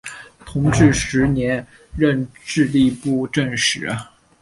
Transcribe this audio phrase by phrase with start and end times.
[0.47, 1.63] 同治十年
[1.95, 3.87] 任直隶布政使。